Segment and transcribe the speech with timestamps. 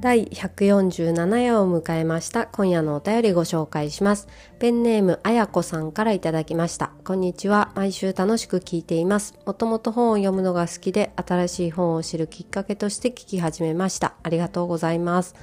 [0.00, 2.46] 第147夜を迎えました。
[2.46, 4.28] 今夜のお便りご紹介します。
[4.58, 6.92] ペンネームあやこさんからいただきました。
[7.04, 7.70] こんにちは。
[7.74, 9.38] 毎週楽しく聞いています。
[9.44, 14.14] もともと本を読むのが好きで、新しい本を知るきっかけとして聞き始めました。
[14.22, 15.34] ありがとうございます。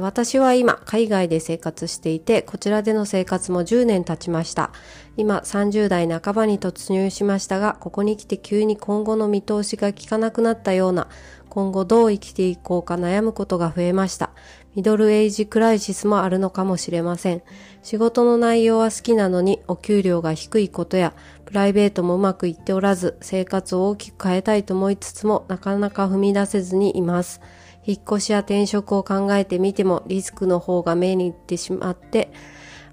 [0.00, 4.72] 私は今、海外で生活していて、こちらでの生活も10年経ちました。
[5.16, 11.08] 今、30代半ばに突入しましたが、ここに来て急に今後の見通しが効かなくなったような、
[11.48, 14.30] 今後どう生きていこうか悩むことが増えました。
[14.74, 17.42] ミドルエイジクライシスもあるのかもしれません。
[17.82, 21.14] 仕事の内容は好きなのにお給料が低いことや、
[21.46, 27.40] プライベートもうまくいっておらず、生活を大きく変えたいと思いつつも、なかなか踏み出せずにいます。
[27.86, 32.30] 引っ越しや転職を考えてみても、リスクの方が目に行ってしまって、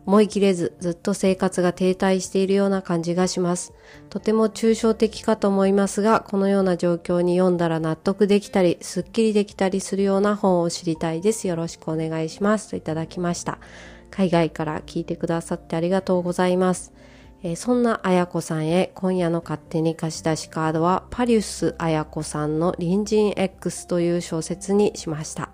[0.06, 3.74] 思い切れずずっと生活が停滞しているような感じがします。
[4.10, 11.48] とても抽象的かと思いますが、このような状況に読んだら納得できたり、すっきりできたりするような本を知りたいです。
[11.48, 12.70] よろしくお願いします。
[12.70, 13.60] といただきました。
[14.12, 16.94] 海外から聞いてくださってありがとうございます。
[17.46, 25.50] え、そんなあやこさんへ今夜の勝手に貸し出しカードはパリウスあやこさんの隣人 X という小説にしました。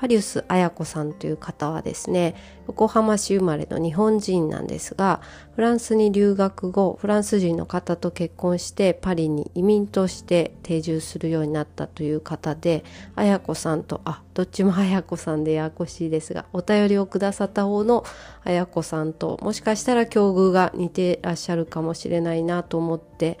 [0.00, 2.36] パリウス綾子さんという方はですね
[2.68, 5.20] 横浜市生まれの日本人なんですが
[5.56, 12.84] フランスに留学後フランス人の方と結婚してパリに移民として定住するようになったという方で
[13.16, 18.04] 綾子さんとあどっちも綾子さんでややこしいですがお便りをくださった方の
[18.44, 23.38] 綾子さんともしかしたら境遇が似てらっしゃるかもしれないなと思って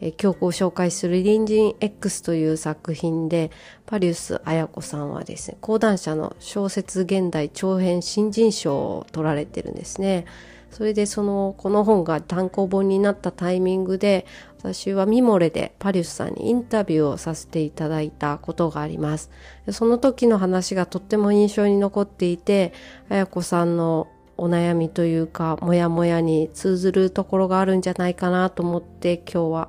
[0.00, 3.50] え今日ご紹介する隣人 X という作品で、
[3.86, 10.26] パリウス綾子さんはですね、講談社の小説現代長編新人賞を取られてるんですね。
[10.70, 14.26] それでその、この本が単行本になったタイミングで、
[14.58, 19.30] 私はミモレでパリウスさんにインタビューをさせていただいたことがあります。
[19.70, 22.74] その時の話がとっても印象に残っていて、
[23.08, 29.68] 綾子さんのお悩みというか、もやもやに通ずるところがあるんじゃないかなと思って今日は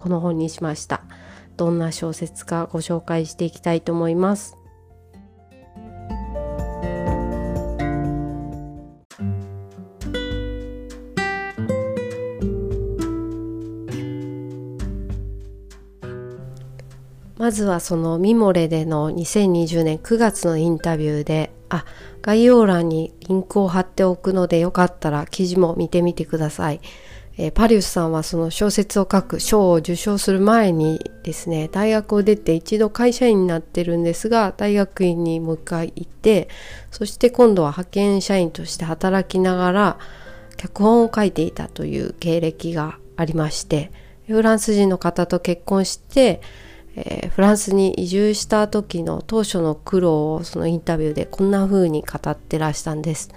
[0.00, 1.02] この本にしました。
[1.56, 4.56] どんな小説かご紹介していきたいと思います。
[17.40, 21.86] まずはそのミモレでの2020年9月のインタビューで、あ、
[22.20, 26.80] 概要欄にリンクを貼っておくのでよかったら記事も見てみてください。
[27.42, 36.50] えー、パリウスさんはその小説を書く賞を受賞する前にですね大学を出て一度会社員になってるんですが大学院にもう一回行って
[36.90, 39.98] そして今度は派遣社員として働きながら
[40.58, 43.90] 脚本を書いていたという経歴がありまして
[44.26, 46.42] フランス人の方と結婚して、
[46.94, 53.30] えー、フランスに移住した時の当初の苦労をそのインタビューでこんな風に語ってらしたんです。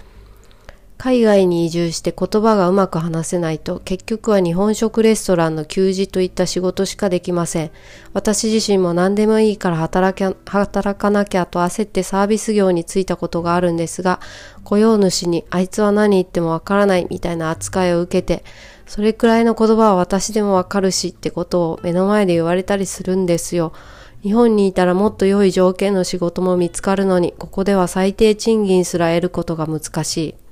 [1.04, 7.70] 海外に移住して言葉がうまく話せないと結局は日本食レストランの給仕といった仕事しかできません。
[8.14, 14.18] 私自身も何でもいいから働き働かなきゃと焦ってサービス業に就いたことがあるんですが、
[14.64, 18.42] 雇用主にあいつは何言ってもわからないみたいな扱いを受けて、
[18.86, 23.74] それくらいの言葉は私でもわかるしってことを目の前で言われたりするんですよ。
[24.22, 30.43] 日本にいたらもっと良い条件の仕事も見つかるのに、ここでは最低賃金すら得ることが難しい。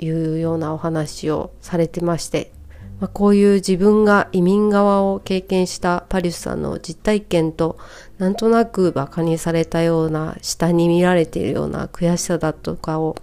[0.00, 2.52] いうようなお話をされてまして、
[3.00, 7.78] まあ、こういう自分が移民側を経験したパリスさんの実体験と
[8.18, 13.16] なんとなく馬鹿にされたような下に見られているような悔しさだとかを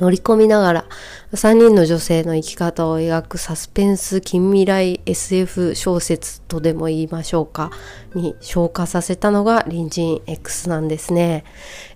[0.00, 0.84] 乗り込みながら
[1.32, 7.70] 3人の女性の生き方を描くサスペンス近未来 SF 小説とでも言いましょうか
[8.14, 11.44] に昇華させたのが隣人 X なんですね。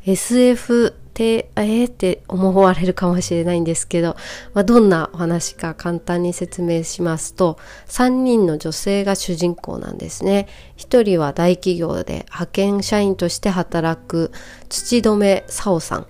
[0.05, 4.17] SF て、えーって思われるかもしれないんですけど、
[4.55, 10.47] まあ、どんなお話か簡単に説明しますと、3人の女性が主人公なんですね。
[10.77, 14.31] 1人は大企業で派遣社員として働く
[14.69, 16.07] 土留沙央さん。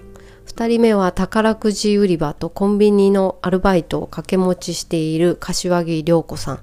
[0.47, 6.61] 2人目は宝くじ売り場とコンビニのアルバイトを掛け持ちしている柏木涼子さん。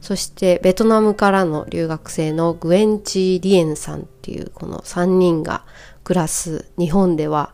[0.00, 5.64] そしてベトナムからの留学生のグエンチー・リエンさんっていうこの3人が
[6.04, 7.52] 暮らす日本では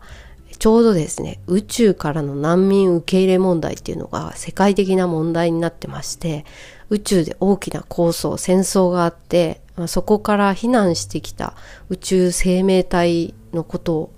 [0.57, 6.45] ちょうどですね、宇宙からの難民受け入れ問題っていうのが世界的な問題になってまして、
[6.89, 11.53] 宇宙で大きな構想、戦争があって、あ、そこから避難してきた
[11.89, 14.13] 宇宙生命体のことを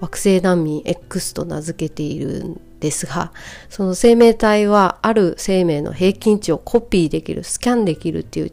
[0.00, 3.32] 惑星難民 X と名付けているんですが、
[3.68, 8.52] その生命体はある生命の平均値をコピーできる、スキャンできるっていう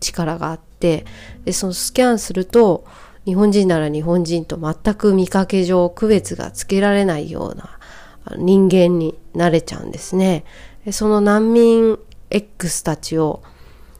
[0.00, 1.06] 力があって、
[1.44, 2.84] で、そのスキャンすると、
[3.28, 7.78] 日本人なら日本人と全く見かけ上区別がつけられないような
[8.38, 10.46] 人間になれちゃうんですね。
[10.92, 11.98] その難民
[12.30, 13.42] X たちを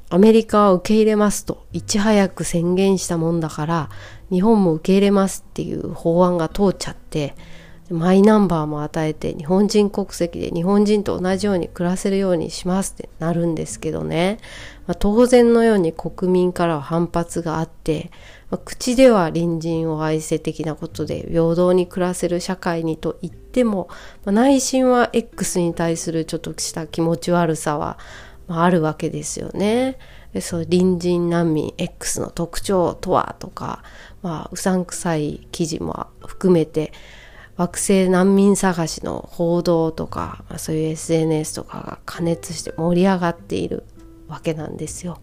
[0.09, 3.91] アメリカは受け入れますといち早く宣言したもんだから
[4.31, 7.35] 日本も受け入れますっていう法案が通っちゃって
[7.91, 14.39] マイナンバーも与えて日本人国籍で日本人と同じように暮らせるようにしますってなるんですけどね、
[14.87, 18.11] まあ、当然のように国民からは反発があって
[18.51, 23.89] まあ、口では隣人を愛せ的なことで平等に暮らせる社会にと言っても、
[24.25, 27.99] まあ、内心は X に対するちょっとした気持ち悪さは、
[28.49, 29.99] あ、るわけですよね。
[30.33, 33.83] でそう隣人難民 X の特徴とはとか、
[34.23, 36.93] まあ、うさんくさい記事も含めて
[37.59, 43.85] 惑星難民探しの報道とか、まあ、そういう SNS とかが加熱して盛り上がっている
[44.29, 45.19] わけなんですよ。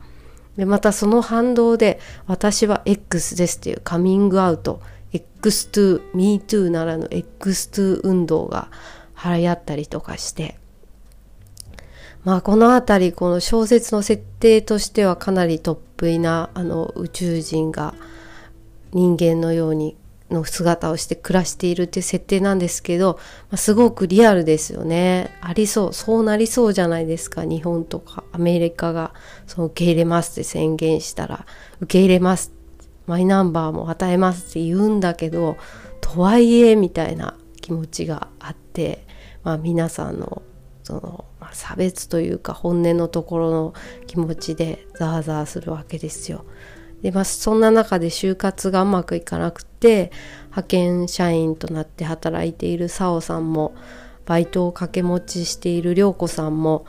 [0.58, 4.82] でまたその反動で私は X ですっていうカミングアウト
[5.14, 8.70] X2 MeToo ならぬ X2 運動が
[9.24, 10.58] 流行ったりとかして
[12.26, 17.94] まあこの辺りこの小説の設定としてはかなり突飛なあの宇宙人が
[18.92, 19.96] 人間のように
[20.30, 23.19] の姿をして暮らしているっていう設定なんですけど、
[23.50, 25.38] まあ、すごくリアルですよね。
[25.42, 25.94] ありそう。
[25.94, 27.45] そうなりそうじゃないですか。
[27.45, 29.13] 日本とかアメリカが
[29.45, 31.45] その受け入れますって宣言したら、
[31.81, 32.51] 受け入れます。
[33.06, 35.57] マイナンバーも与えますって言うんだけど、
[36.01, 39.06] とはいえみたいな気持ちがあって、
[39.44, 40.42] まあ皆さんの
[40.86, 43.74] その、まあ、差別というか本音のところの
[44.06, 46.45] 気持ちでザーザーするわけですよ。
[47.06, 50.12] で、まあ、そんな中で就活がうまくいかなくて
[50.46, 53.75] 派遣社員となって働いているサオさんも
[54.25, 56.88] バイトを掛け持ちしている涼子さんも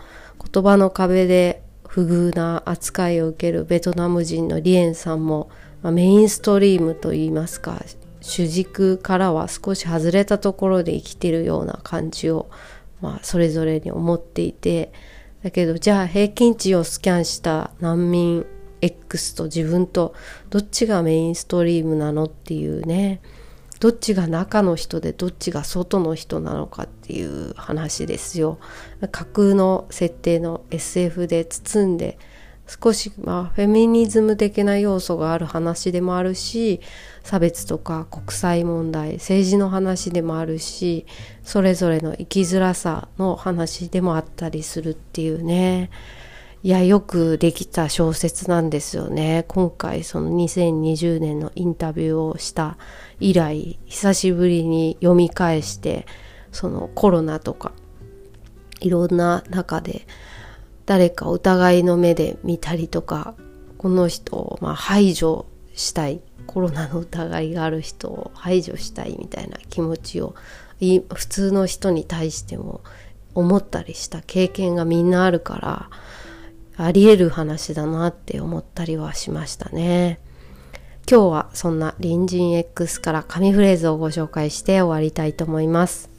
[0.50, 5.50] 言葉の壁で不遇な扱いを受けるベトナム人のリエンさんも、
[5.82, 7.82] まあ、メインストリームといいますか
[8.22, 12.48] 主軸からは少し外れたところで生きてるような感じを、
[13.02, 14.94] まあ、それぞれに思っていて
[15.42, 18.46] だけどじゃあ平均値をスキャンした難民
[18.80, 20.14] X と自分と
[20.50, 23.20] どっちがメインストリームなのっていうね。
[23.78, 28.58] どっちが中の人でどっちが外の人なのかっていう話ですよ。
[29.10, 32.18] 架空の設定の SF で包んで
[32.66, 36.80] 少しまあフェミニズム的な要素がある話でもあるし
[37.22, 41.06] 差別とか国際問題政治の話でもあるし
[41.44, 45.90] それぞれの生きづらさの話でもあったりするっていうね。
[46.62, 49.44] いや、よくできた小説なんですよね。
[49.48, 52.78] 今回その2020年のインタビューをした
[53.20, 56.06] 以来、久しぶりに読み返して、
[56.52, 57.72] そのコロナとか、
[58.80, 60.06] いろんな中で
[60.86, 63.34] 誰か疑いの目で見たりとか、
[63.78, 70.34] この人をま排除したい、コロナの疑いがある人を排除したいみたいな気持ちを
[70.80, 72.80] 普通の人に対しても
[73.34, 75.90] 思ったりした経験がみんなあるから、
[76.78, 80.20] あり得る話だなって思ったりはしましたね。
[81.10, 86.10] 今日はそんな隣人 X から紙フレーズをご紹介して終わりたいと思います。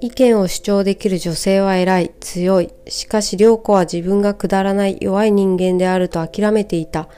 [0.00, 2.70] 意見を主張できる女性は偉い、強い。
[2.88, 7.08] しかし、良子は自分がくだらない弱い人間であると諦めていた。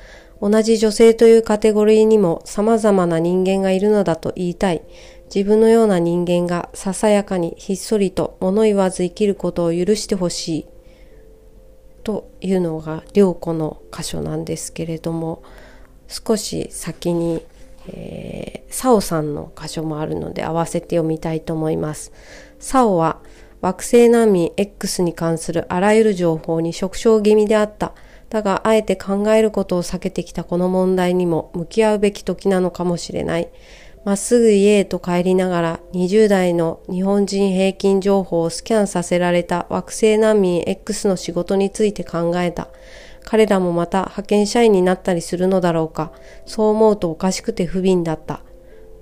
[0.40, 4.82] 同じ女性というカテゴリーにも様々な人間がいるのだと言いたい。
[5.34, 10.66] 自分のような人間がささやかにひっそりと物言わず生きることを許してほしい。
[12.04, 15.42] というのが良子の箇所なんですけれども、
[16.06, 17.42] 少し先に、
[17.88, 22.12] えー、サオさんの箇所もあるので合わせて読みたいと思います。
[22.60, 23.20] サオは
[23.60, 27.94] 惑星難民 X に関するあらゆる情報に触傷気味であった。
[28.30, 33.48] だが、あえて考えることを避けてきたこの問題にも向き合うべき時なのかもしれない。
[34.04, 42.68] まっすぐ家へと帰りながら20代の日本人平均情報をスキャンさせられた惑星難民 X の仕事について考えた。
[43.24, 46.12] 彼らもまた派遣社員になったりするのだろうか。
[46.46, 48.42] そう思うとおかしくて不憫だった。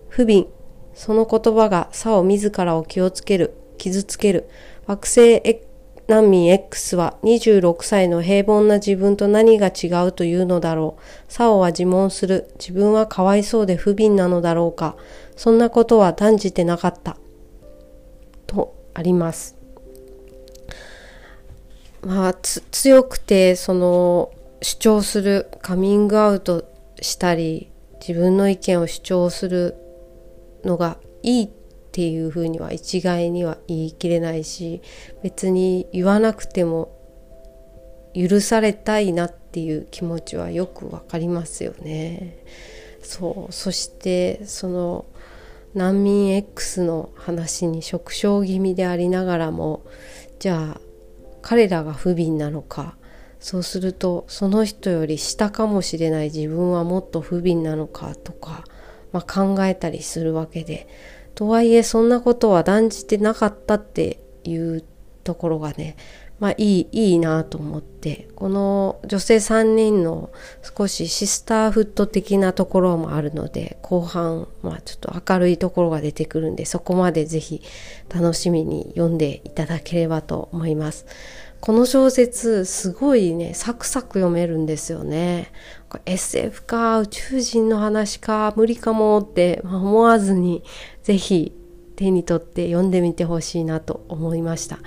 [0.09, 0.47] 不憫。
[0.95, 4.49] その言葉が差を自らを気をつける、傷つける。
[4.87, 5.37] 惑星
[6.07, 11.03] 難民 X は26歳の平凡な自分と何が違うというのだろう。
[11.29, 12.51] サオは自問する。
[12.59, 14.97] 自分はかわいそうで不憫なのだろうか。
[15.35, 17.17] そんなことは断じてなかった。
[18.47, 19.57] とあります。
[22.03, 24.31] まあ、強くてその
[24.61, 26.65] 主張するカミングアウト
[27.01, 27.71] したり
[28.07, 29.75] 自分の意見を主張する
[30.65, 31.49] のがいいっ
[31.95, 34.83] ていうふうには一概には言い切れないし
[35.23, 36.91] 別に言わなくても
[38.15, 42.37] 許されたいなっていう気持ちはよくわかりますよね。
[43.01, 45.05] そうそしてその
[45.75, 49.85] 難民 X の話に触傷気味でありながらも
[50.41, 50.81] じゃあ
[51.43, 52.97] 彼らが不憫なのか
[53.39, 58.65] そうするとその人より下かもしれない自分はもっと不憫なのかとか、
[59.13, 60.89] まあ、考えたりするわけで
[61.35, 64.85] とはいえそんなことは断じてなかったっていう
[65.25, 65.97] ところがね
[66.41, 70.31] まあいいいいなと思ってこの女性3人の
[70.63, 77.63] 少しシスターフット的なところもあるので後半まあちょっと明るいところが出てくるんでそこまでぜひ
[78.13, 81.07] 楽しみに読んでいただければと思います。
[81.65, 85.51] この小説すごいねサクサク読めるんですよね。
[86.05, 90.63] SF か宇宙人の話か無理かもって思わずに
[91.05, 91.57] 是非
[91.97, 94.79] 手に取って読んでみてほしいなと思いました。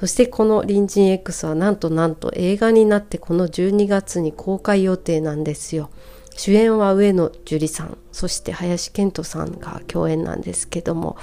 [0.00, 5.88] そしてこの隣人 X はなんとなんと映画になってこの12月に公開予定なんですよ。
[6.36, 11.16] 主演は上野樹里さん、そして林遣都さんが共演なんですけども、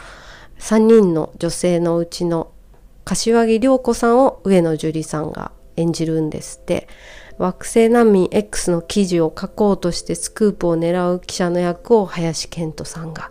[0.58, 2.55] 3人の女性のうちの
[3.06, 6.88] 柏木涼子さんを上野樹里さんが演じるんですって。
[7.38, 13.30] 惑星難民 X の記事を書こうとしてスクープを狙う記者の役を林遣都さんが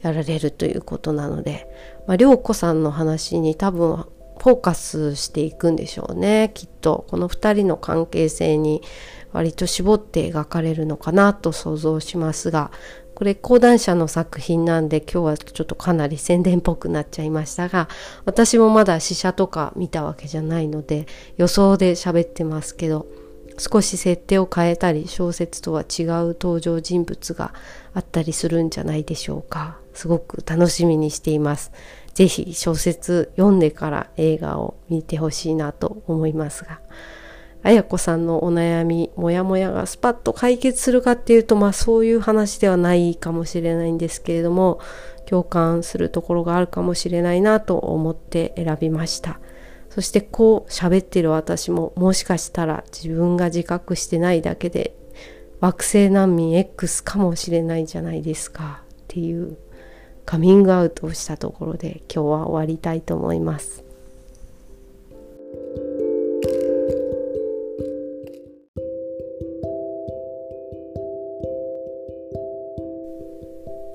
[0.00, 1.66] やられるということなので、
[2.06, 4.06] まあ、涼子さんの話に多分
[4.38, 7.06] フォーカスしていくんでしょうねきっと。
[7.08, 8.82] この2人の関係性に
[9.32, 12.70] 割と絞って描かれるのかなと想像しますが
[13.22, 17.88] これ講談社の作品なんで今日はちょっとかなり宣伝っぽくなっちゃいましたが
[18.24, 23.06] 私もまだ試写とか見たわけじゃないので予想で喋ってますけど
[23.58, 27.54] 少し設定を変えたり小説とは違う登場人物が
[27.94, 29.78] あったりするんじゃないでしょうか。
[29.94, 31.70] すごく楽しみにしています。
[32.14, 36.80] 是非小説読んでから映画を見てほしいなと思いますが。
[37.62, 44.80] 綾子さんのお悩みモヤモヤがスパッと解決するかっていうとまあそういう話ではないかもしれないんですけれども
[45.26, 49.38] 共感するところがあるかもしれないなと思って選びました
[49.90, 54.96] そしてこう喋ってる私ももしかしたら自分が自覚してないだけで
[55.60, 59.56] 惑星難民 X かもしれないじゃないですかっていう
[60.24, 63.81] カミングアウトをしたところで今日は終わりたいと思います。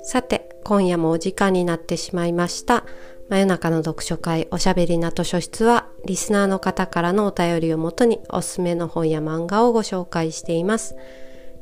[0.08, 2.86] さて、今夜もお時間になってしまいました。
[3.28, 10.96] 真夜中の読書会おしゃべりな図書室は、リスナーの方からのお便りをもとにおすすめの本や漫画をご紹介しています。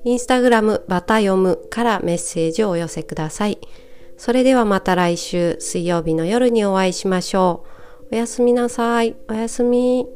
[0.04, 3.58] インスタグラムバタ読むからメッセージをお寄せください。
[4.16, 7.64] それではまた来週水曜日の夜にお会いしましょ
[8.12, 8.14] う。
[8.14, 9.16] おやすみなさい。
[9.28, 10.06] おやすみ。